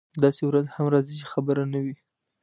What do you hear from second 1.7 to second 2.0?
نه وي.